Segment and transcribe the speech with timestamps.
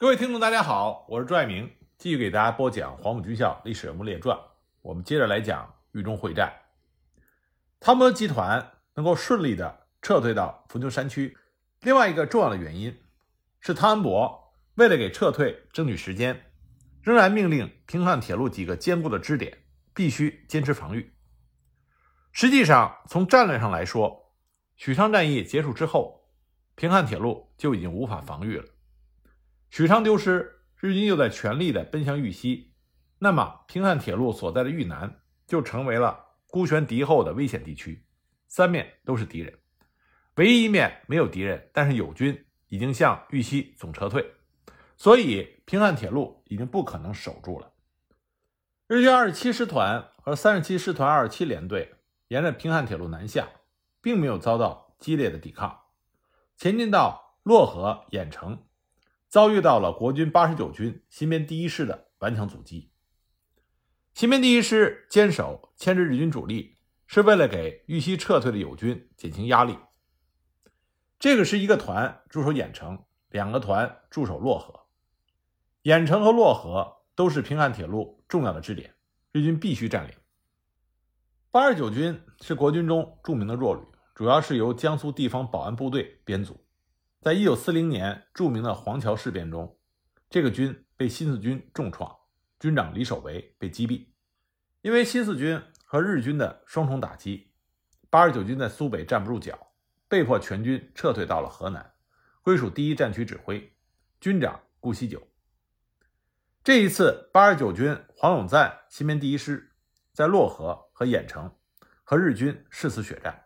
[0.00, 4.34] 各位听众，大家好，我是朱爱明，继续给大家播讲《黄埔军校历史人物列传》。
[4.80, 6.50] 我们接着来讲豫中会战。
[7.80, 11.36] 汤姆集团能够顺利的撤退到伏牛山区，
[11.82, 12.98] 另外一个重要的原因
[13.60, 16.50] 是汤恩伯为了给撤退争取时间，
[17.02, 19.58] 仍然命令平汉铁路几个坚固的支点
[19.92, 21.12] 必须坚持防御。
[22.32, 24.32] 实际上，从战略上来说，
[24.76, 26.30] 许昌战役结束之后，
[26.74, 28.64] 平汉铁路就已经无法防御了。
[29.70, 32.74] 许昌丢失，日军又在全力的奔向豫西，
[33.18, 36.26] 那么平汉铁路所在的豫南就成为了。
[36.52, 38.04] 孤悬敌后的危险地区，
[38.48, 39.56] 三面都是敌人，
[40.34, 44.34] 唯一一面没有敌人，但是友军已经向豫西总撤退，
[44.96, 47.72] 所以平汉铁路已经不可能守住了。
[48.88, 51.94] 日军二十七师团和三十七师团二十七联队
[52.26, 53.48] 沿着平汉铁路南下，
[54.02, 55.82] 并没有遭到激烈的抵抗，
[56.56, 58.64] 前进到漯河、郾城，
[59.30, 62.90] 遭遇到了国军八十九军新编第一师的顽强阻击。
[64.12, 69.78] 新编第一师坚守牵制日军主力，是为了给豫西撤退的友军减轻压力。
[71.20, 74.80] 这个是一个团驻守郾城，两个团驻守漯河。
[75.84, 78.96] 郾城和漯河都是平汉铁路重要的支点，
[79.30, 80.14] 日军必须占领。
[81.52, 83.82] 八十九军是国军中著名的弱旅，
[84.12, 86.66] 主要是由江苏地方保安部队编组。
[87.20, 89.76] 在一九四零年著名的黄桥事变中，
[90.30, 92.16] 这个军被新四军重创，
[92.58, 94.06] 军长李守维被击毙。
[94.80, 97.52] 因为新四军和日军的双重打击，
[98.08, 99.74] 八十九军在苏北站不住脚，
[100.08, 101.92] 被迫全军撤退到了河南，
[102.40, 103.70] 归属第一战区指挥，
[104.18, 105.22] 军长顾锡久。
[106.64, 109.72] 这一次，八十九军黄永赞新编第一师
[110.14, 111.54] 在漯河和郾城
[112.02, 113.44] 和日军誓死血战。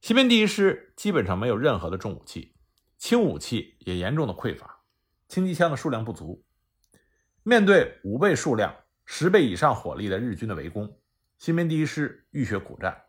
[0.00, 2.54] 新编第一师基本上没有任何的重武器，
[2.98, 4.82] 轻武器也严重的匮乏，
[5.28, 6.44] 轻机枪的数量不足，
[7.42, 8.74] 面对五倍数量。
[9.08, 10.98] 十倍以上火力的日军的围攻，
[11.38, 13.04] 新编第一师浴血苦战。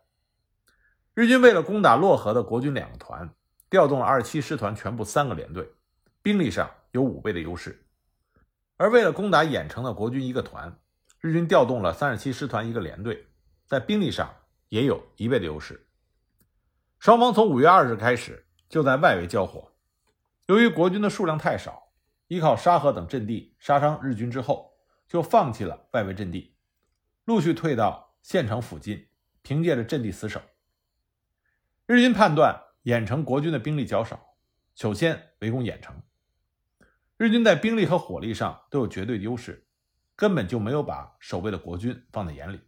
[1.12, 3.34] 日军为了攻打漯河的国军两个团，
[3.68, 5.72] 调动了二十七师团全部三个连队，
[6.22, 7.72] 兵力上有五倍的优势；
[8.76, 10.78] 而为了攻打郾城的国军一个团，
[11.20, 13.26] 日军调动了三十七师团一个连队，
[13.66, 14.32] 在兵力上
[14.68, 15.87] 也有一倍的优势。
[16.98, 19.72] 双方从五月二日开始就在外围交火，
[20.46, 21.92] 由于国军的数量太少，
[22.26, 24.68] 依靠沙河等阵地杀伤日军之后。
[25.08, 26.54] 就放弃了外围阵地，
[27.24, 29.08] 陆续退到县城附近，
[29.40, 30.38] 凭借着阵地死守。
[31.86, 34.36] 日军判断郾城国军的兵力较少，
[34.74, 36.02] 首先围攻郾城。
[37.16, 39.66] 日军在兵力和火力上都有绝对优势，
[40.14, 42.60] 根本就没有把守备的国军放在眼里。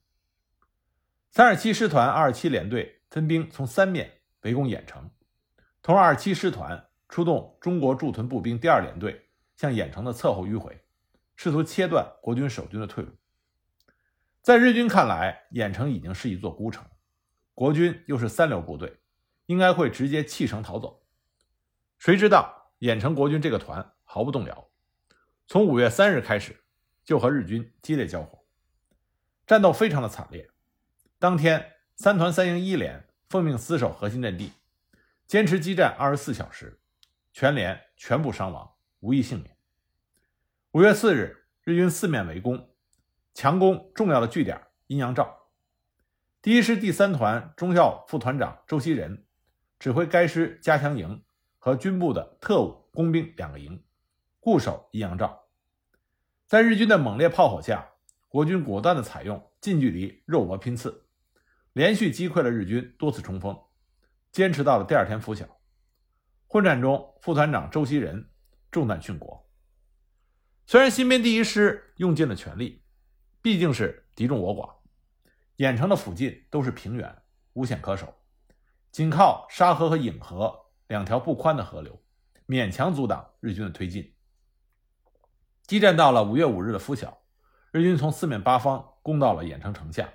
[1.30, 5.10] 三十七师团二十七联队分兵从三面围攻郾城，
[5.82, 10.80] 同二十七师团出动中国驻屯步兵第二联队向郾城的侧后迂回。
[11.36, 13.10] 试图切断国军守军的退路，
[14.42, 16.84] 在日军看来，郾城已经是一座孤城，
[17.54, 18.98] 国军又是三流部队，
[19.46, 21.02] 应该会直接弃城逃走。
[21.98, 24.68] 谁知道郾城国军这个团毫不动摇，
[25.46, 26.62] 从五月三日开始
[27.04, 28.44] 就和日军激烈交火，
[29.46, 30.50] 战斗非常的惨烈。
[31.18, 34.52] 当天，三团三营一连奉命死守核心阵地，
[35.28, 36.80] 坚持激战二十四小时，
[37.32, 39.56] 全连全部伤亡，无一幸免。
[40.72, 42.68] 五月四日，日军四面围攻，
[43.32, 45.46] 强攻重要的据点阴阳照。
[46.42, 49.24] 第一师第三团中校副团长周锡仁
[49.78, 51.22] 指挥该师加强营
[51.56, 53.80] 和军部的特务工兵两个营，
[54.40, 55.44] 固守阴阳照。
[56.48, 57.90] 在日军的猛烈炮火下，
[58.26, 61.04] 国军果断地采用近距离肉搏拼刺，
[61.80, 63.58] 连续击溃了日军多次冲锋，
[64.32, 65.46] 坚持到了第二天拂晓。
[66.46, 68.28] 混战中，副团长周锡仁
[68.70, 69.48] 中弹殉国。
[70.66, 72.84] 虽然新编第一师用尽了全力，
[73.40, 74.74] 毕竟是敌众我寡，
[75.56, 77.16] 郾城的附近都是平原，
[77.54, 78.14] 无险可守，
[78.92, 80.54] 仅靠沙河和颍河
[80.86, 81.98] 两条不宽的河流，
[82.46, 84.12] 勉强阻挡日军的推进。
[85.66, 87.22] 激战到了五月五日的拂晓，
[87.72, 90.12] 日军从四面八方攻到了郾城城下。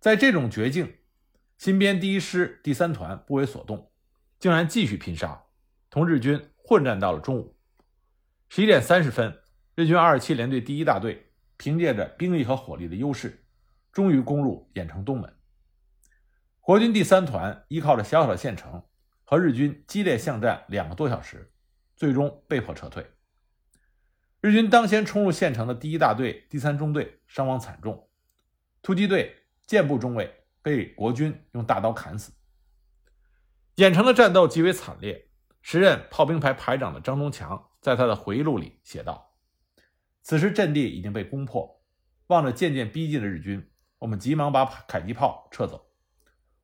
[0.00, 0.96] 在这种绝境，
[1.58, 3.92] 新编第一师第三团不为所动，
[4.38, 5.44] 竟然继续拼杀，
[5.90, 7.54] 同日军混战到了中午。
[8.48, 9.42] 十一点三十分，
[9.74, 13.44] 日军二十七联队第一大队凭借着兵力和火力的优势，
[13.92, 15.36] 终于攻入郾城东门。
[16.60, 18.82] 国军第三团依靠着小小的县城
[19.24, 21.52] 和日军激烈巷战两个多小时，
[21.94, 23.06] 最终被迫撤退。
[24.40, 28.08] 日军当先冲入县城的第一大队第三中队伤亡惨重，
[28.80, 29.36] 突击队
[29.70, 30.28] 箭步中尉
[30.62, 32.32] 被国军用大刀砍死。
[33.76, 35.30] 郾城的战斗极为惨烈，
[35.62, 39.32] 时任炮兵排排长的张宗强在他的回忆录里写道
[40.22, 41.80] ：“此时阵地已经被攻破，
[42.26, 43.64] 望着渐渐逼近的日军，
[43.98, 45.88] 我们急忙把迫击炮撤走。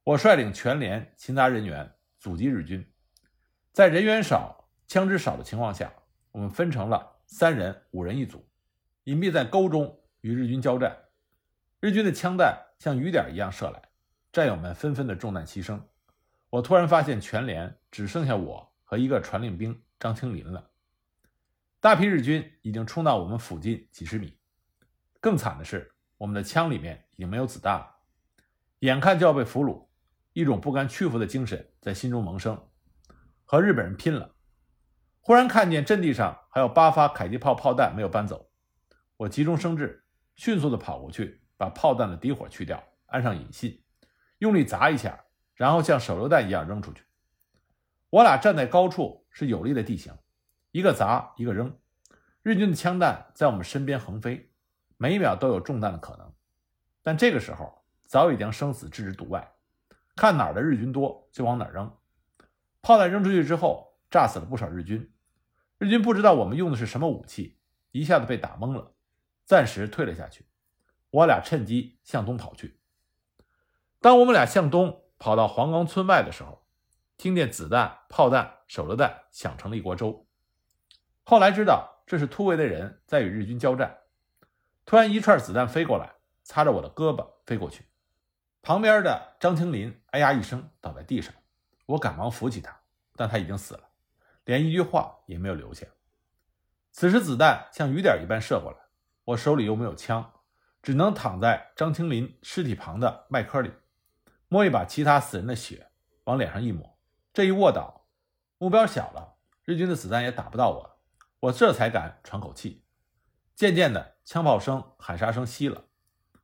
[0.03, 1.89] 我率领全连勤杂人员
[2.19, 2.85] 阻击日军，
[3.71, 5.93] 在人员少、枪支少的情况下，
[6.33, 8.45] 我们分成了三人、五人一组，
[9.05, 11.05] 隐蔽在沟中与日军交战。
[11.79, 13.83] 日军的枪弹像雨点一样射来，
[14.33, 15.81] 战友们纷纷的中弹牺牲。
[16.51, 20.71] 我突然发现全连只剩下我。”和一个传令兵张清林了。
[21.81, 24.39] 大批日军已经冲到我们附近几十米，
[25.21, 27.97] 更惨的是，我们的枪里面已经没有子弹了，
[28.79, 29.89] 眼看就要被俘虏，
[30.35, 32.57] 一种不甘屈服的精神在心中萌生，
[33.45, 34.37] 和日本人拼了。
[35.19, 38.53] 忽然看见阵地上还有八发迫击炮炮弹没有搬走，
[39.17, 40.05] 我急中生智，
[40.37, 43.83] 迅速的跑过去，把炮弹的底火去掉，安上引信，
[44.39, 45.25] 用力砸一下，
[45.55, 47.03] 然后像手榴弹一样扔出去。
[48.11, 50.13] 我俩站在高处，是有利的地形，
[50.71, 51.77] 一个砸，一个扔。
[52.43, 54.53] 日军的枪弹在我们身边横飞，
[54.97, 56.33] 每一秒都有中弹的可能。
[57.03, 59.53] 但这个时候早已将生死置之度外，
[60.15, 61.93] 看哪儿的日军多就往哪儿扔。
[62.83, 65.13] 炮弹扔出去之后，炸死了不少日军。
[65.79, 67.59] 日军不知道我们用的是什么武器，
[67.91, 68.95] 一下子被打懵了，
[69.45, 70.47] 暂时退了下去。
[71.11, 72.81] 我俩趁机向东跑去。
[74.01, 76.63] 当我们俩向东跑到黄冈村外的时候。
[77.19, 80.27] 听见子弹、炮弹、手榴弹响成了一锅粥。
[81.25, 84.01] 后来知道这是突围的人在与日军交战。
[84.85, 86.13] 突然一串子弹飞过来，
[86.43, 87.87] 擦着我的胳膊飞过去。
[88.61, 91.33] 旁边的张清林哎呀一声倒在地上，
[91.87, 92.79] 我赶忙扶起他，
[93.15, 93.89] 但他已经死了，
[94.45, 95.87] 连一句话也没有留下。
[96.93, 98.79] 此时子弹像雨点一般射过来，
[99.25, 100.35] 我手里又没有枪，
[100.87, 103.73] 只能躺在张清林尸体旁的麦坑里，
[104.47, 105.91] 摸一把其他死人的血，
[106.27, 106.97] 往脸上一抹。
[107.35, 108.07] 这一卧倒，
[108.59, 109.35] 目标小了，
[109.65, 111.01] 日军的子弹也打不到我，
[111.41, 112.85] 我这才敢喘口气。
[113.57, 115.87] 渐渐的，枪炮声、喊杀声息了，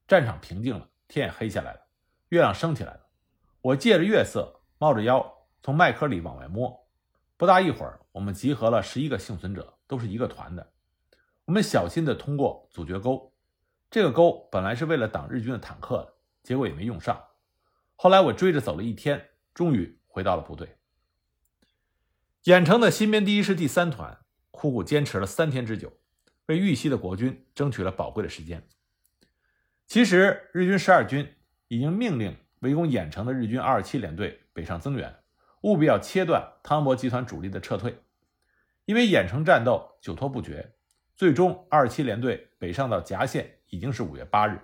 [0.08, 1.86] 战场平静了，天也黑下来了，
[2.30, 3.06] 月亮升起来了。
[3.60, 6.88] 我借着月色，猫着腰从麦壳里往外摸。
[7.36, 10.72] 不大一会儿，我们集合了十一个幸存者，都是一个团的。
[11.44, 13.31] 我们小心地通过阻绝沟，
[13.92, 17.22] 这个沟本来是为了挡日军的坦克的，结果也没用上。
[17.94, 20.78] 后来我追着走了一天，终于回到了部队。
[22.42, 24.18] 郾城的新编第一师第三团
[24.50, 25.92] 苦苦坚持了三天之久，
[26.46, 28.66] 为豫西的国军争取了宝贵的时间。
[29.86, 31.30] 其实，日军十二军
[31.68, 35.14] 已经命令围攻郾城的日军二七联队北上增援，
[35.64, 38.02] 务必要切断汤博集团主力的撤退。
[38.86, 40.76] 因为郾城战斗久拖不决，
[41.14, 44.60] 最终二七联队北上到夹县已经是五月八日。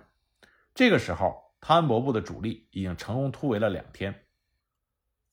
[0.73, 4.27] 这个时候，汤恩伯部的主力已经成功突围了两天。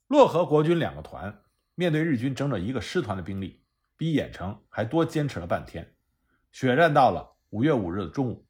[0.09, 1.43] 漯河国军两个团。
[1.79, 3.63] 面对日军整整一个师团的兵力，
[3.99, 5.95] 比郾城还多坚持了半天，
[6.51, 8.47] 血战到了五月五日的中午，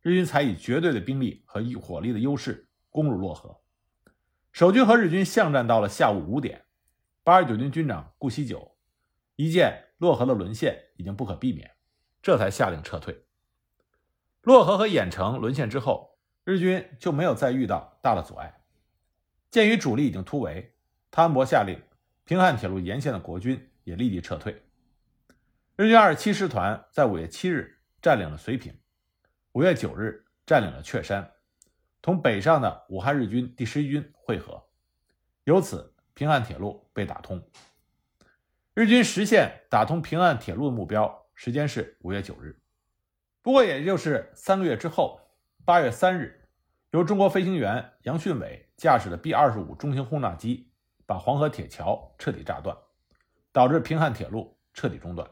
[0.00, 3.60] 日军才以绝对的兵力和火力的优势攻入漯河。
[4.50, 6.64] 守军和日军巷战到了下午五点，
[7.22, 8.78] 八十九军军长顾锡九
[9.36, 11.70] 一见漯河的沦陷已经不可避免，
[12.22, 13.26] 这才下令撤退。
[14.42, 18.62] 漯河和郾城沦陷之后，日军就没有再遇到大的阻碍。
[19.50, 20.74] 鉴于主力已经突围，
[21.10, 21.78] 汤恩伯下令。
[22.24, 24.62] 平汉铁路沿线的国军也立即撤退。
[25.74, 28.72] 日军二十七师团在五月七日占领了绥平，
[29.50, 31.28] 五月九日占领了雀山，
[32.00, 34.64] 同北上的武汉日军第十一军会合，
[35.42, 37.42] 由此平汉铁路被打通。
[38.74, 42.56] 日军实现打通平汉铁路的目标时间是五月九日，
[43.42, 45.20] 不过也就是三个月之后，
[45.64, 46.48] 八月三日，
[46.90, 50.68] 由中国飞行员杨训伟驾驶的 B 二十五中型轰炸机。
[51.06, 52.76] 把黄河铁桥彻底炸断，
[53.50, 55.28] 导致平汉铁路彻底中断。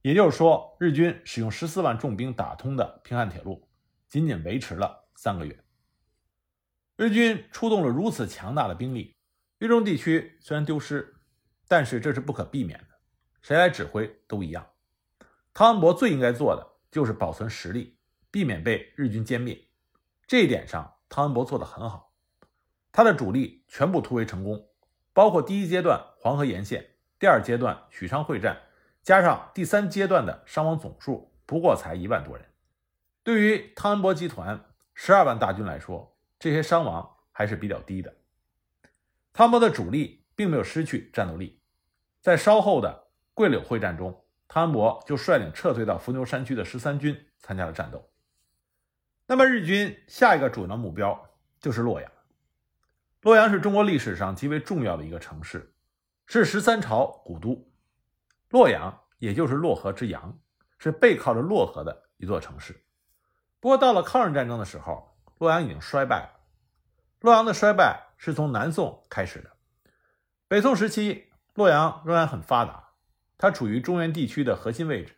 [0.00, 3.68] 也就是说，日军使用十四万重兵打通的平汉铁路，
[4.08, 5.56] 仅仅维持了三个月。
[6.96, 9.14] 日军出动了如此强大的兵力，
[9.60, 11.14] 豫中地区虽然丢失，
[11.68, 12.86] 但是这是不可避免的，
[13.40, 14.68] 谁来指挥都一样。
[15.54, 17.96] 汤恩伯最应该做的就是保存实力，
[18.30, 19.60] 避免被日军歼灭。
[20.28, 22.12] 这一点上，汤恩伯做得很好，
[22.92, 24.68] 他的主力全部突围成功。
[25.14, 28.62] 包括第一阶段黄河沿线，第二阶段许昌会战，
[29.02, 32.46] 加上第三阶段的伤亡总数不过才一万多人。
[33.22, 38.14] 对于汤恩伯集团十二万大军来说，这些伤亡还是比较低的。
[39.32, 41.60] 汤恩伯的主力并没有失去战斗力，
[42.20, 44.21] 在稍后的桂柳会战中，
[44.52, 48.12] 汤恩伯就率领撤退到伏牛山区的十三军参加了战斗。
[49.26, 52.12] 那么日军下一个主要目标就是洛阳。
[53.22, 55.74] 洛阳是中国历史上极为重要的一个城市，
[56.26, 57.66] 是十三朝古都。
[58.50, 60.38] 洛阳也就是洛河之阳，
[60.78, 62.84] 是背靠着洛河的一座城市。
[63.58, 66.40] 不过到了抗日战争的时候，洛阳已经衰败了。
[67.20, 69.50] 洛阳的衰败是从南宋开始的。
[70.46, 72.91] 北宋时期，洛阳仍然很发达，
[73.42, 75.16] 它处于中原地区的核心位置，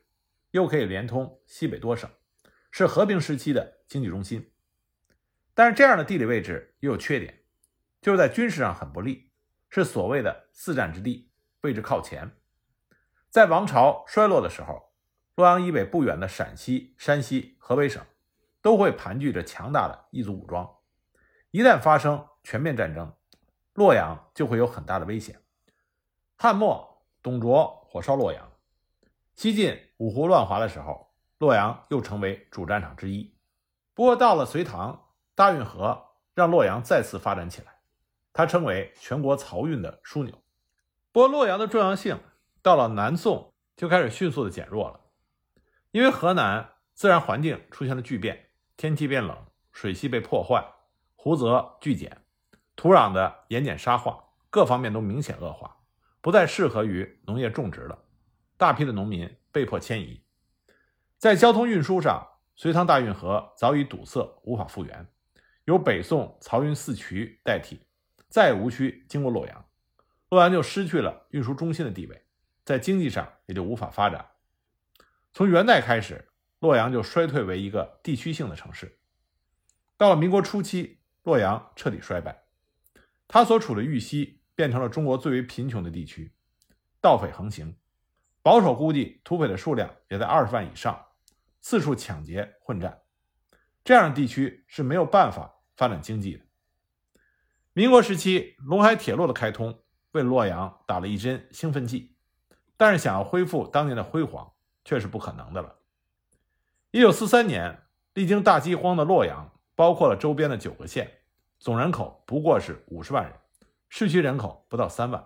[0.53, 2.09] 又可以连通西北多省，
[2.71, 4.51] 是和平时期的经济中心。
[5.53, 7.45] 但是这样的地理位置也有缺点，
[8.01, 9.31] 就是在军事上很不利，
[9.69, 12.35] 是所谓的四战之地，位置靠前。
[13.29, 14.95] 在王朝衰落的时候，
[15.35, 18.03] 洛阳以北不远的陕西、山西、河北省
[18.63, 20.79] 都会盘踞着强大的异族武装。
[21.51, 23.15] 一旦发生全面战争，
[23.75, 25.43] 洛阳就会有很大的危险。
[26.37, 26.94] 汉末，
[27.25, 28.45] 董卓火烧洛阳；
[29.35, 33.35] 西晋五胡乱华的时候，洛阳又成为主战场之一。
[33.95, 37.79] 不过到了隋唐，大运河让洛阳再次发展起来，
[38.35, 40.35] 它成为全国漕运的枢纽。
[41.13, 42.21] 不过洛阳的重要性
[42.61, 45.01] 到了南宋就开始迅速的减弱了，
[45.93, 50.63] 因为河南自然环境出现了巨变，天气变冷，水系被破坏。
[51.17, 52.21] 湖泽剧减，
[52.77, 55.79] 土壤的盐碱沙化，各方面都明显恶化，
[56.25, 58.07] 不再适合于农业种植了。
[58.57, 60.25] 大批的农民被迫迁移。
[61.19, 62.27] 在交通运输上，
[62.57, 65.07] 隋唐大运河早已堵塞，无法复原，
[65.67, 67.79] 由北宋漕运四渠代替，
[68.31, 69.67] 再无需经过洛阳，
[70.31, 72.25] 洛阳就失去了运输中心的地位，
[72.65, 74.31] 在经济上也就无法发展。
[75.35, 78.99] 从元代开始，洛阳就衰退为一个地区性的城市。
[79.99, 81.01] 到了民国初期。
[81.25, 82.45] 洛阳彻底衰败，
[83.27, 86.33] 他所处的豫西变成了中国最为贫穷的地区，
[87.01, 87.77] 盗匪横行，
[88.43, 91.05] 保守估计土匪的数量也在二十万以上，
[91.61, 93.03] 四处抢劫混战，
[93.85, 96.45] 这样的地区是没有办法发展经济的。
[97.73, 99.83] 民国时期，陇海铁路的开通
[100.13, 102.17] 为洛阳打了一针兴奋剂，
[102.77, 104.53] 但是想要恢复当年的辉煌
[104.85, 105.77] 却是不可能的了。
[106.91, 107.83] 一九四三年，
[108.15, 109.51] 历经大饥荒的洛阳。
[109.77, 111.11] 包括了周边的九个县，
[111.59, 113.33] 总人口不过是五十万人，
[113.97, 115.25] 市区人口不到三万。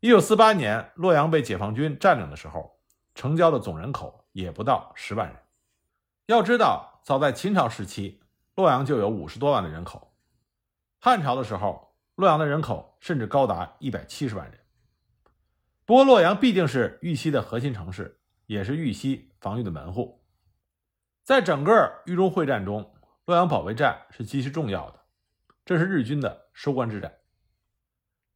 [0.00, 2.78] 一九四八年洛阳被解放军占领的时候，
[3.14, 5.36] 城郊的总人口也不到十万人。
[6.26, 8.20] 要知道，早在秦朝时期，
[8.56, 10.12] 洛阳就有五十多万的人口；
[11.00, 14.60] 汉朝的时候，洛阳的人口甚至高达一百七十万人。
[15.86, 20.22] 不过，洛阳毕竟是豫西的核心城市，也是豫西防御的门户，
[21.22, 22.92] 在整个豫中会战中。
[23.24, 25.00] 洛阳保卫战是极其重要的，
[25.64, 27.10] 这是日军的收官之战。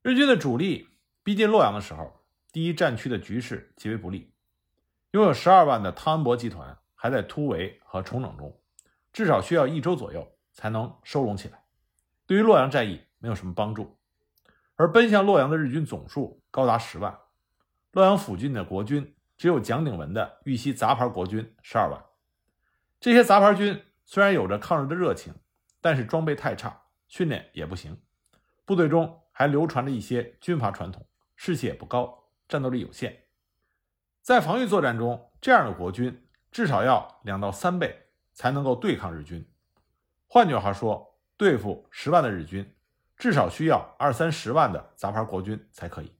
[0.02, 0.88] 日军的主力
[1.23, 4.33] 逼近洛阳的时候，第一战区的局势极为不利，
[5.11, 8.59] 拥有十二万的汤恩伯集团还在突围和重整中，
[9.12, 11.64] 至少需要一周左右才能收拢起来，
[12.26, 13.99] 对于洛阳战役没有什么帮助。
[14.76, 17.19] 而奔向洛阳的日军总数高达十万，
[17.92, 22.02] 洛阳附近的国军只有蒋鼎文的豫西杂牌国军十二万，
[22.99, 23.85] 这些杂牌军。
[24.07, 25.35] 虽然有着抗日的热情，
[25.80, 28.00] 但是装备太差，训练也不行，
[28.64, 33.25] 部队中还流传着一些军阀传统，士气也不高，战斗力有限。
[34.20, 39.50] 在防御作战中，这样的国军至少要两到三倍才能够对抗日军。
[40.26, 42.76] 换句话说，对付十万的日军，
[43.16, 46.14] 至少需要二三十万的杂牌国军才可以。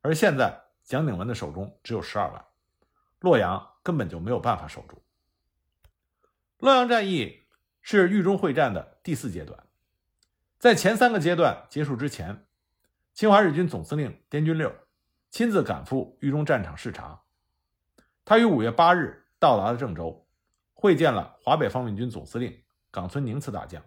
[0.00, 2.44] 而现在，蒋鼎文的手中只有十二万，
[3.20, 5.00] 洛阳根本就没有办法守住。
[6.58, 7.44] 洛阳战役
[7.82, 9.64] 是豫中会战的第四阶段，
[10.62, 12.46] 在前三个阶段结束之前，
[13.12, 14.72] 侵华日军总司令滇军六
[15.28, 17.20] 亲自赶赴豫中战场视察。
[18.24, 20.24] 他于五月八日到达了郑州，
[20.72, 23.82] 会见了华北方面军总司令冈村宁次大将。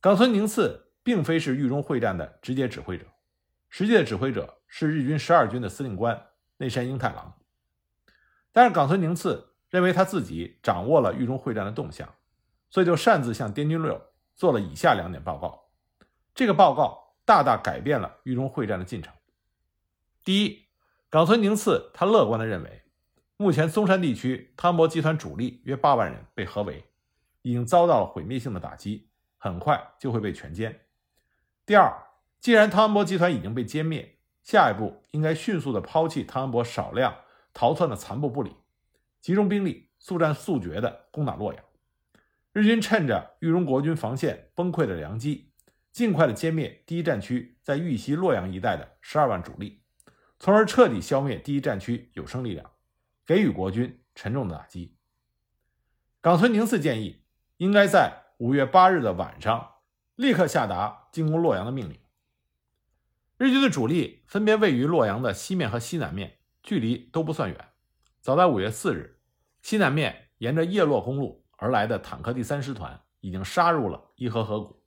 [0.00, 3.04] 冈村宁次并非是豫中会战的直接指挥者，
[3.68, 6.24] 实际的指挥者是日军十二军的司令官
[6.58, 7.36] 内山英太郎。
[8.52, 9.48] 但是冈村宁次。
[9.70, 12.06] 认为他自己掌握了豫中会战的动向，
[12.68, 13.98] 所以就擅自向滇军六
[14.42, 15.68] 做了以下两点报告。
[16.34, 19.14] 这个报告大大改变了豫中会战的进程。
[20.24, 20.64] 第一，
[21.08, 22.82] 冈村宁次他乐观地认为，
[23.36, 26.84] 目前松山地区汤恩伯集团主力约八万人被合围，
[27.42, 30.74] 已经遭到了毁灭性的打击，很快就会被全歼。
[31.64, 31.94] 第二，
[32.40, 37.14] 既然汤恩伯集团已经被歼灭，下一步应该迅速地抛弃汤恩伯少量
[37.54, 38.56] 逃窜的残部不理。
[39.20, 41.62] 集中兵力，速战速决地攻打洛阳。
[42.52, 45.52] 日军趁着豫中国军防线崩溃的良机，
[45.90, 49.82] 尽快的歼灭第一战区在豫西洛阳一带的十二万主力，
[50.38, 52.70] 从而彻底消灭第一战区有生力量，
[53.24, 54.98] 给予国军沉重的打击。
[56.20, 57.24] 冈村宁次建议，
[57.56, 59.76] 应该在五月八日的晚上
[60.14, 61.98] 立刻下达进攻洛阳的命令。
[63.38, 67.68] 日军的主力分别位于洛阳的西面和西南面，距离都不算远。
[68.20, 69.18] 早在五月四日，
[69.62, 74.82] 西南面沿着叶洛公路而来的坦克第三师团已经杀入了伊河河谷，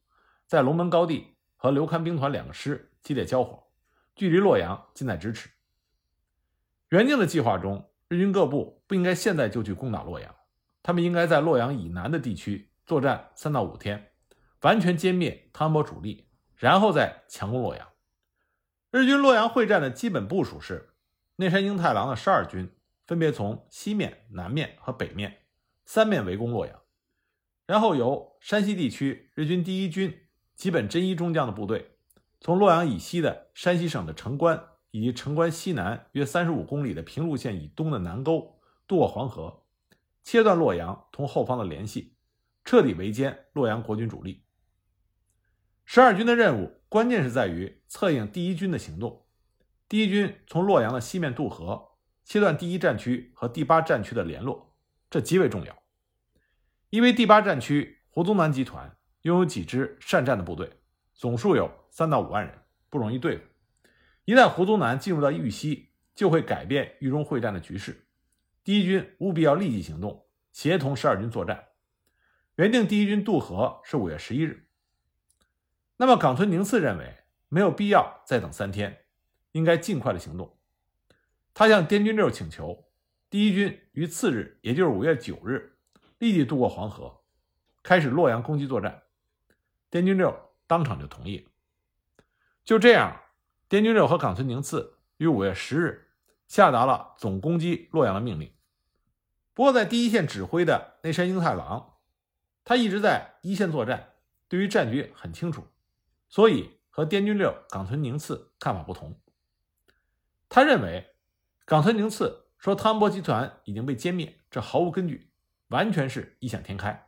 [0.46, 3.64] 在龙门高地和刘戡兵团两个师激烈交火，
[4.14, 5.50] 距离洛阳近在咫尺。
[6.90, 10.36] 原定的计划中，日军各部不应该现在就去攻打洛阳，
[10.84, 14.12] 他们应该在洛阳以南的地区作战三到五天，
[14.60, 16.28] 完全歼灭汤恩伯主力，
[16.58, 17.88] 然后再强攻洛阳。
[18.92, 20.90] 日军洛阳会战的基本部署是：
[21.38, 22.70] 内山英太郎的十二军
[23.06, 25.45] 分别从西面、南面和北面
[25.86, 26.82] 三面围攻洛阳，
[27.66, 31.98] 然后由山西地区日军第一军吉本真一中将的部队，
[32.40, 34.68] 从洛阳以西的山西省的城关。
[34.92, 39.66] 以及城关西南约三十五公里的平陆县以东的南沟渡过黄河，
[40.24, 42.16] 切断洛阳同后方的联系，
[42.64, 44.46] 彻底围歼洛阳国军主力。
[45.84, 49.26] 十二军的任务关键是在于策应第一军的行动。
[49.90, 54.75] 第一军从洛阳的西面渡河，切断第一战区和第八战区的联络，
[55.10, 55.84] 这极为重要。
[56.90, 60.72] 因为第八战区胡宗南集团拥有几支善战的部队，
[61.14, 62.58] 总数有三到五万人，
[62.90, 63.44] 不容易对付。
[64.26, 68.08] 一旦胡宗南进入到豫西，就会改变豫中会战的局势。
[68.64, 71.66] 第一军务必要立即行动，协同十二军作战。
[72.56, 74.70] 原定第一军渡河是五月十一日。
[75.98, 77.18] 那么冈村宁次认为
[77.50, 79.06] 没有必要再等三天，
[79.52, 80.58] 应该尽快的行动。
[81.54, 82.85] 他向滇军六请求，
[83.36, 85.76] 第一军于次日，也就是五月九日，
[86.20, 87.20] 立即渡过黄河，
[87.84, 89.04] 开始洛阳攻击作战。
[89.90, 91.46] 滇军六当场就同意。
[92.64, 93.24] 就这样。
[93.68, 96.12] 滇军六和冈村宁次于五月十日
[96.48, 98.54] 下达了总攻击洛阳的命令。
[99.54, 101.96] 不过，在第一线指挥的内山英太郎，
[102.64, 104.14] 他一直在一线作战，
[104.48, 105.68] 对于战局很清楚，
[106.30, 109.20] 所以和滇军六冈村宁次看法不同。
[110.48, 111.14] 他认为，
[111.66, 115.32] 冈村宁次说汤恩伯集团已经被歼灭，这毫无根据，
[115.68, 117.08] 完全是异想天开。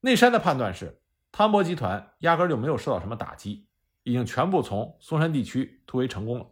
[0.00, 1.02] 内山的判断是，
[1.32, 3.68] 汤恩伯集团压根就没有受到什么打击。
[4.06, 6.46] 已经全部从松山地区突围成功了。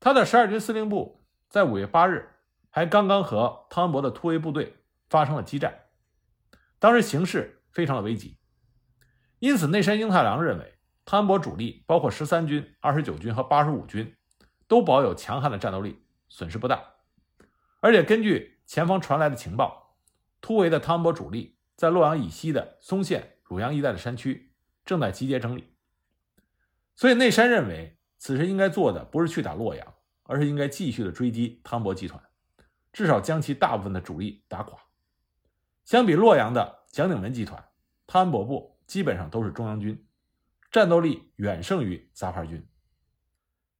[0.00, 2.28] 他的十二军司令部在五月八日
[2.70, 4.74] 还刚刚和汤恩伯的突围部队
[5.08, 5.72] 发生了激战，
[6.80, 8.36] 当时形势非常的危急。
[9.38, 10.74] 因此，内山英太郎认为
[11.04, 14.16] 汤恩伯主力包括十三军、二十九军和八十五军
[14.66, 16.94] 都保有强悍的战斗力，损失不大。
[17.80, 19.98] 而且根据前方传来的情报，
[20.40, 24.54] 突围的汤恩伯主力在洛阳以西的松县、汝阳一带的山区
[24.86, 25.74] 正在集结整理。
[26.96, 32.22] 所以内山认为，此时应该做的不是去打洛阳，而是应该继续的追击汤博集团，
[32.92, 34.78] 至少将其大部分的主力打垮。
[35.84, 37.64] 相比洛阳的蒋鼎文集团，
[38.06, 40.06] 汤恩伯部基本上都是中央军，
[40.70, 42.68] 战斗力远胜于杂牌军。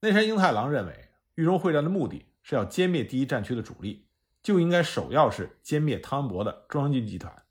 [0.00, 4.08] 内山英太郎认为，豫中会战的目的是要歼灭第一战区的主力，
[4.42, 7.44] 就应该首要是歼灭汤恩伯的中央军集团，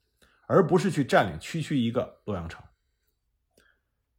[0.48, 2.64] 而不是去占领区区一个洛阳城。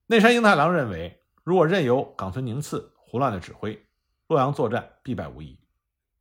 [0.06, 1.18] 内山英太郎认为。
[1.42, 3.88] 如果任由冈村宁次胡乱的指挥，
[4.28, 5.58] 洛阳作战必败无疑。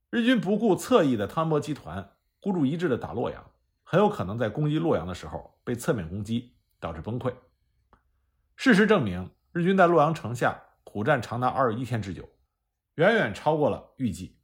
[0.10, 3.52] 日军不顾侧翼的汤恩伯集团，孤注一掷的打洛阳，
[3.84, 7.34] 很有可能在攻击洛阳的时候被侧面攻击，导致崩溃。
[8.56, 12.28] 事实证明，日军在洛阳城下苦战长达二十一天之久，
[12.96, 14.39] 远远超过了预计。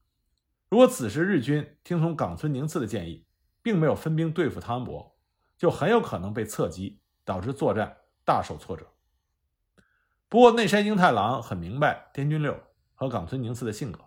[0.69, 3.25] 如果此时日军听从冈村宁次的建议，
[3.61, 5.17] 并没有分兵对付汤恩伯，
[5.57, 8.87] 就很有可能被侧击，导致作战大受挫折。
[10.27, 12.59] 不过，内山英太郎很明白滇军六
[12.93, 13.99] 和冈村宁次的性格，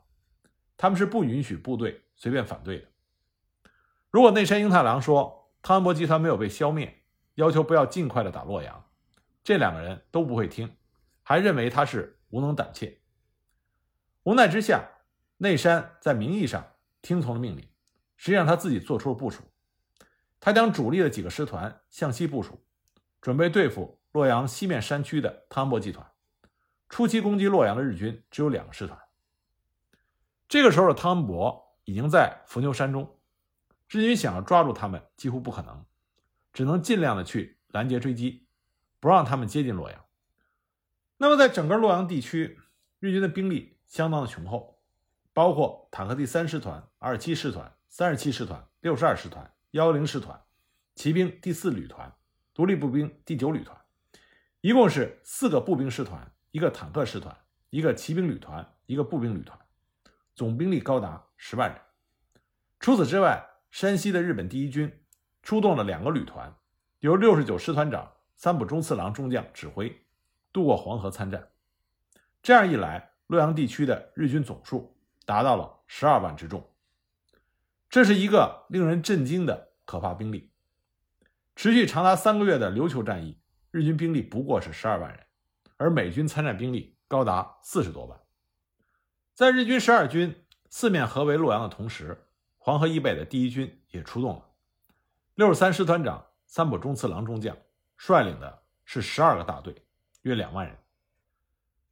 [0.76, 2.88] 他们是不允许部队随便反对的。
[4.10, 7.02] 如果内山英太郎说汤恩伯集团没有被消灭，
[7.36, 8.84] 要求不要尽快的打洛阳，
[9.44, 10.76] 这两个人都不会听，
[11.22, 13.00] 还认为他是无能胆怯。
[14.24, 14.88] 无奈之下，
[15.38, 16.64] 内山在名义上
[17.02, 17.66] 听从了命令，
[18.16, 19.42] 实际上他自己做出了部署。
[20.38, 22.62] 他将主力的几个师团向西部署，
[23.20, 23.98] 准备对付。
[24.12, 26.04] 洛阳西面山区的汤恩伯集团，
[26.88, 28.98] 初期攻击洛阳的日军只有两个师团。
[30.48, 33.20] 这个时候的汤恩伯已经在伏牛山中，
[33.86, 35.84] 日军想要抓住他们几乎不可能，
[36.54, 38.48] 只能尽量的去拦截追击，
[38.98, 40.04] 不让他们接近洛阳。
[41.18, 42.58] 那么在整个洛阳地区，
[42.98, 44.77] 日军的兵力相当的雄厚，
[45.38, 50.36] 包括坦克第三师团、二七师团、三十七师团、六十二师团、幺零师团、
[50.96, 52.12] 骑兵第四旅团、
[52.52, 53.80] 独立步兵第九旅团。
[54.62, 57.38] 一共是四个步兵师团，一个坦克师团，
[57.70, 59.56] 一个骑兵旅团，一个步兵旅团，
[60.34, 61.80] 总兵力高达十万人。
[62.80, 64.92] 除此之外，山西的日本第一军
[65.44, 66.52] 出动了两个旅团，
[66.98, 70.04] 由六十九师团长三浦忠次郎中将指挥，
[70.52, 71.52] 渡过黄河参战。
[72.42, 74.97] 这样一来，洛阳地区的日军总数
[75.28, 76.66] 达到了十二万之众。
[77.90, 80.50] 这是一个令人震惊的可怕兵力。
[81.54, 83.38] 持续长达三个月的琉球战役，
[83.70, 85.26] 日军兵力不过是十二万人，
[85.76, 88.18] 而美军参战兵力高达四十多万。
[89.34, 94.46] 在日军十二军四面合围洛阳的同时，黄河以北的第一军也出动了。
[95.34, 97.54] 六十三师团长三浦忠次郎中将
[97.98, 99.84] 率领的是十二个大队，
[100.22, 100.74] 约两万人。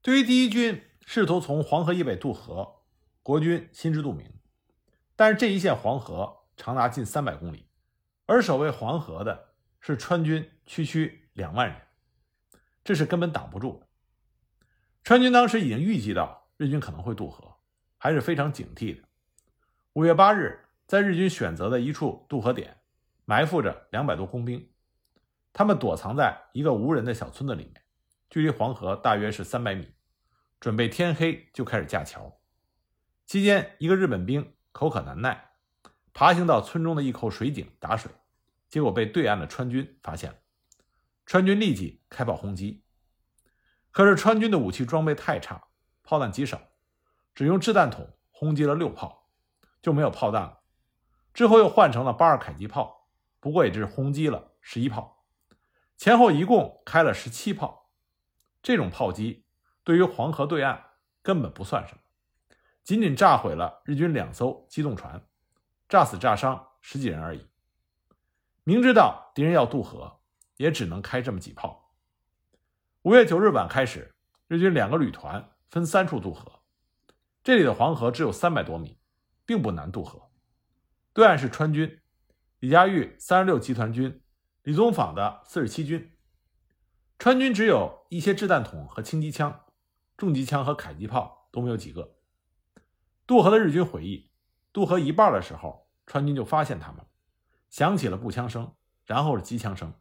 [0.00, 2.75] 对于第一军试图从黄河以北渡河，
[3.26, 4.32] 国军心知肚明。
[5.16, 7.68] 但是这一线黄河长达近三百公里，
[8.24, 9.48] 而守卫黄河的
[9.80, 11.76] 是川军区区两万人，
[12.84, 13.88] 这是根本挡不住的。
[15.02, 17.56] 川军当时已经预计到日军可能会渡河，
[17.98, 19.02] 还是非常警惕的。
[19.94, 22.76] 五月八日，在日军选择的一处渡河点，
[23.24, 24.70] 埋伏着两百多工兵，
[25.52, 27.82] 他们躲藏在一个无人的小村子里面，
[28.30, 29.92] 距离黄河大约是三百米，
[30.60, 32.32] 准备天黑就开始架桥。
[33.26, 34.54] 期间，一个日本兵。
[34.72, 35.52] 口渴难耐，
[36.12, 38.12] 爬行到村中的一口水井打水，
[38.68, 40.36] 结果被对岸的川军发现了。
[41.24, 42.84] 川军立即开炮轰击，
[43.90, 45.68] 可是川军的武器装备太差，
[46.02, 46.60] 炮弹极少，
[47.34, 49.30] 只用掷弹筒轰击了六炮，
[49.80, 50.60] 就没有炮弹了。
[51.32, 53.08] 之后又换成了八二迫击炮，
[53.40, 55.24] 不过也只是轰击了十一炮，
[55.96, 57.90] 前后一共开了十七炮。
[58.62, 59.46] 这种炮击
[59.82, 60.90] 对于黄河对岸
[61.22, 62.02] 根本不算什么。
[62.86, 65.20] 仅仅炸毁了日军两艘机动船，
[65.88, 67.44] 炸死炸伤十几人而已。
[68.62, 70.20] 明知道敌人要渡河，
[70.56, 71.92] 也只能开这么几炮。
[73.02, 74.14] 五月九日晚开始，
[74.46, 76.60] 日军两个旅团分三处渡河。
[77.42, 78.96] 这里的黄河只有三百多米，
[79.44, 80.30] 并不难渡河。
[81.12, 82.00] 对岸是川军，
[82.60, 84.22] 李佳玉三十六集团军，
[84.62, 86.16] 李宗坊的四十七军。
[87.18, 89.64] 川军只有一些掷弹筒和轻机枪，
[90.16, 92.15] 重机枪和迫击炮都没有几个。
[93.26, 94.30] 渡河的日军回忆，
[94.72, 97.04] 渡河一半的时候，川军就发现他们，
[97.68, 98.72] 响起了步枪声，
[99.04, 99.92] 然后是机枪声，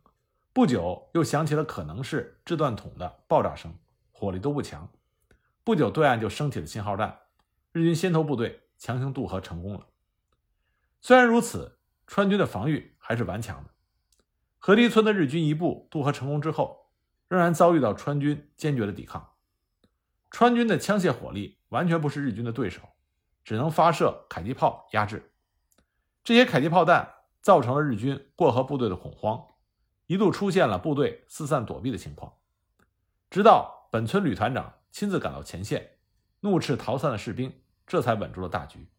[0.53, 3.73] 不久又响起了可能是掷弹筒的爆炸声，
[4.11, 4.87] 火力都不强。
[5.63, 7.21] 不久，对岸就升起了信号弹，
[7.71, 9.87] 日军先头部队强行渡河成功了。
[11.01, 13.71] 虽然如此，川军的防御还是顽强的。
[14.59, 16.91] 河堤村的日军一部渡河成功之后，
[17.27, 19.33] 仍然遭遇到川军坚决的抵抗。
[20.29, 22.81] 川军的枪械火力完全不是日军的对手。
[23.45, 25.31] 只能发射迫击炮压制，
[26.23, 27.07] 这些迫击炮弹
[27.41, 29.39] 造成了日军过河部队的恐慌，
[30.07, 32.33] 一度出现了部队四散躲避的情况。
[33.29, 35.97] 直到本村旅团长亲自赶到前线，
[36.39, 38.89] 怒斥逃散的士兵，这才稳住了大局。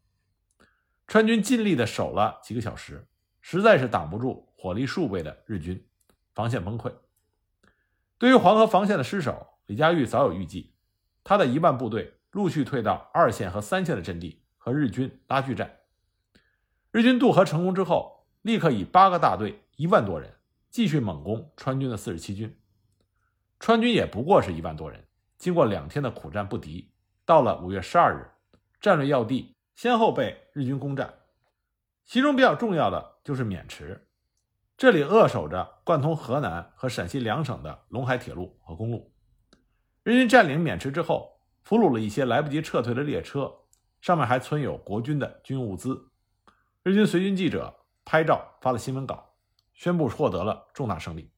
[1.07, 3.05] 川军尽力的守了几个小时，
[3.41, 5.85] 实在是挡不住火力数倍的日军，
[6.33, 6.93] 防线崩溃。
[8.17, 10.73] 对于黄河防线的失守，李佳玉早有预计，
[11.25, 12.13] 他的一万部队。
[12.37, 15.79] 陆续退到二线和三线的阵地和日军拉锯战。
[16.91, 20.35] 日军渡河成功之后，立刻以八个大队一万多人
[20.69, 22.55] 继续猛攻川军的四十七军。
[23.59, 25.07] 川军也不过是一万多人，
[25.39, 26.93] 经过两天的苦战不敌，
[27.25, 28.29] 到了五月十二日，
[28.79, 31.11] 战略要地先后被日军攻占，
[32.05, 34.07] 其中比较重要的就是渑池，
[34.77, 39.11] 这里扼守着贯通河南和陕西两省的陇海铁路和公路。
[40.03, 41.35] 日军占领渑池之后。
[41.67, 43.53] 俘虏了一些来不及撤退的列车，
[43.99, 46.11] 上面还存有国军的军物资。
[46.81, 49.35] 日军随军记者拍照发了新闻稿，
[49.73, 51.29] 宣布获得了重大胜利。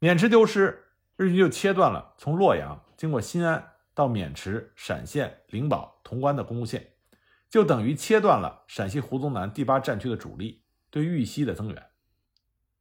[0.00, 6.94] 渑池丢失，日军就切断了从洛阳经过新安到渑池、陕县、灵宝、潼关的公路线，
[7.50, 11.90] 就等于切断了陕西胡宗南第八战区的主力对豫西的增援。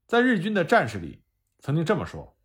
[0.08, 1.22] 在日军的战士里，
[1.60, 2.38] 曾经这么说：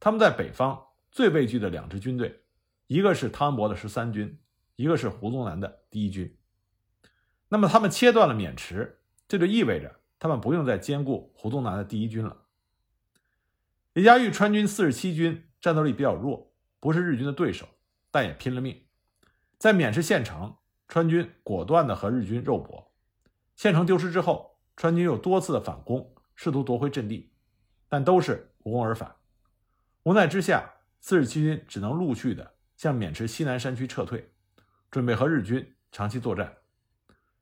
[0.00, 2.44] 他们在北方最畏惧的两支军队。
[2.88, 4.40] 一个是汤恩伯的十三军，
[4.76, 6.38] 一个是胡宗南的第一军。
[7.50, 12.44] 那么他们切断了渑池，这就意味着他们不用再兼顾胡宗南的第一军了。
[13.92, 17.68] 李佳玉川军四十七军战斗力比较弱，不是日军的对手，
[18.10, 18.86] 但也拼了命。
[19.58, 20.56] 在渑池县城，
[20.88, 22.94] 川军果断的和日军肉搏。
[23.54, 27.34] 县城丢失之后，川军又多次的反攻，试图夺回阵地，
[27.86, 29.14] 但都是无功而返。
[30.04, 32.54] 无奈之下，四十七军只能陆续的。
[32.78, 34.30] 向渑池西南山区撤退，
[34.88, 36.58] 准备和日军长期作战。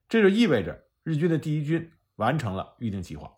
[0.09, 3.31] 这就意味着日军的第一军完成了预定计划。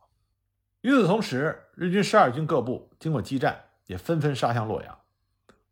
[0.83, 4.97] 与此同时，日军十二军各部经过激战，也纷纷杀向洛阳。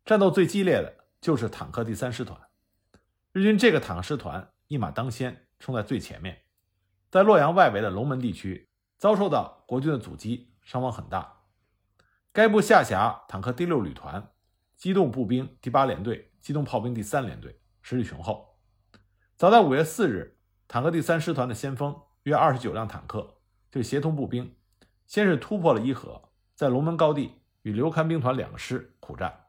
[0.03, 2.37] 战斗最激烈的就是坦克第三师团。
[3.31, 6.43] 日军这个坦克师团一马当先，冲在最前面，
[7.09, 11.37] 在洛阳外围的龙门地区遭受到国军的阻击，伤亡很大。
[12.33, 14.29] 该部下辖坦克第六旅团。
[14.77, 18.59] 机动步兵第八联队机动炮兵第三联队，实力雄厚。
[19.35, 20.37] 早在五月四日，
[20.67, 23.39] 坦克第三师团的先锋约二十九辆坦克
[23.71, 24.55] 就协同步兵，
[25.07, 29.47] 先是突破了伊河，在龙门高地与刘戡兵团两个师苦战。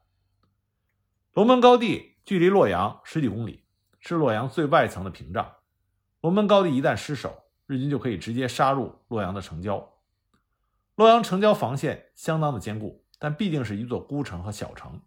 [1.34, 3.66] 龙门高地距离洛阳十几公里，
[4.00, 5.56] 是洛阳最外层的屏障。
[6.22, 9.92] 龙门高地一旦失守，日军就可以直接杀入洛阳的城郊。
[10.96, 15.00] 洛阳城郊防线相当的坚固，但毕竟是一座孤城和小城，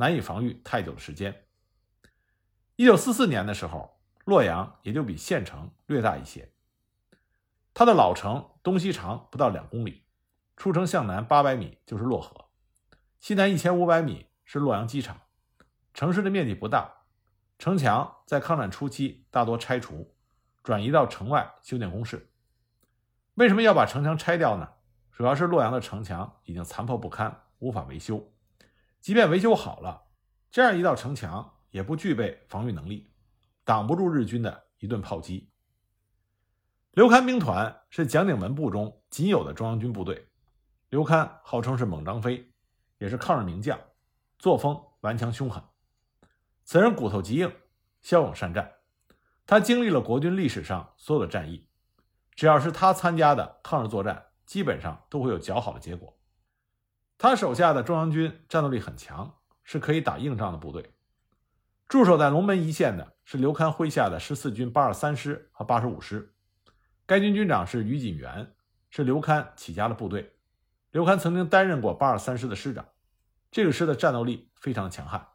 [0.00, 1.44] 难以防御太久的时间。
[2.76, 6.50] 一九四四年的时候，洛阳也就比县城略大一些。
[7.74, 10.06] 它的老城东西长不到两公里，
[10.56, 12.46] 出城向南八百米就是洛河，
[13.18, 15.20] 西南一千五百米是洛阳机场。
[15.92, 16.90] 城市的面积不大，
[17.58, 20.14] 城墙在抗战初期大多拆除，
[20.62, 22.30] 转移到城外修建工事。
[23.34, 24.66] 为什么要把城墙拆掉呢？
[25.12, 28.32] 主要是洛阳的城墙已经残破不堪，无法维修。
[29.00, 30.08] 即便维修好了，
[30.50, 33.10] 这样一道城墙也不具备防御能力，
[33.64, 35.50] 挡不住日军的一顿炮击。
[36.92, 40.28] 刘戡兵团是蒋鼎文部中仅有的中央军部队。
[40.88, 42.52] 刘戡号称是猛张飞，
[42.98, 43.78] 也是抗日名将，
[44.38, 45.62] 作风顽强凶狠。
[46.64, 47.52] 此人骨头极硬，
[48.02, 48.70] 骁勇善战。
[49.46, 51.66] 他经历了国军历史上所有的战役，
[52.34, 54.26] 只要是他参加的抗日作战。
[54.44, 56.19] 基本上都会有较好的结果。
[57.22, 59.30] 他手下的中央军战斗力很强，
[59.62, 60.94] 是可以打硬仗的部队。
[61.86, 66.34] 驻守在龙门一线的是刘戡麾下的十四军八二三师和八十五师，
[67.04, 68.54] 该军军长是于锦元，
[68.88, 70.34] 是刘戡起家的部队。
[70.92, 72.88] 刘戡曾经担任过八二三师的师长，
[73.50, 75.28] 这个师的战斗力非常强悍。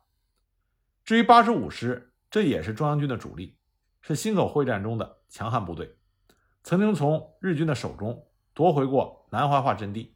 [1.03, 3.59] 至于八十五师，这也是中央军的主力，
[4.01, 5.95] 是忻口会战中的强悍部队，
[6.63, 8.27] 曾经从日军的手中。
[8.55, 10.14] 夺回过南怀化阵地，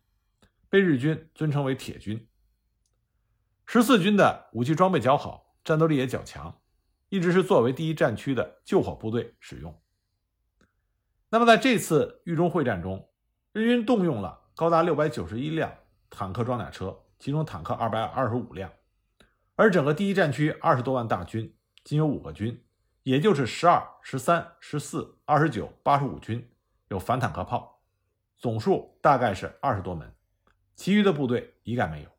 [0.70, 2.28] 被日军尊称为“铁军”。
[3.66, 6.62] 十四军的武器装备较好，战斗力也较强，
[7.10, 9.80] 一直是作为第一战区的救火部队使用。
[11.30, 13.10] 那么在这次豫中会战中，
[13.52, 15.72] 日军动用了高达六百九十一辆
[16.10, 18.72] 坦克装甲车，其中坦克二百二十五辆，
[19.56, 22.64] 而整个第一战区二十多万大军仅有五个军，
[23.04, 26.52] 也就是十二、十三、十四、二十九、八十五军
[26.88, 27.84] 有反坦克炮。
[28.38, 30.12] 总数大概是二十多门，
[30.80, 32.10] 其余的部队一概没有。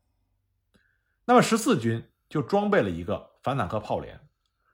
[1.25, 4.29] 那么十四军就装备了一个反坦克炮连，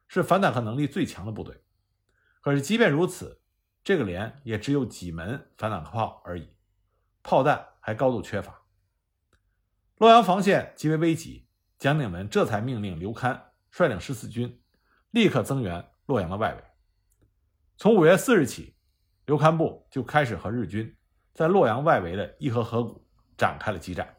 [0.09, 1.63] 是反坦克能力最强的部队。
[2.41, 3.41] 可是即便如此，
[3.85, 6.49] 这个连也只有几门反坦克炮而已，
[7.23, 8.61] 炮弹还高度缺乏。
[9.99, 11.47] 洛阳防线极为危急，
[11.79, 13.39] 蒋鼎文这才命令刘戡
[13.71, 14.61] 率领十四军
[15.11, 16.61] 立刻增援洛阳的外围。
[17.77, 18.75] 从五月四日起，
[19.25, 20.93] 刘戡部就开始和日军。
[21.33, 23.06] 在洛阳外围的伊河河谷
[23.37, 24.16] 展开了激战。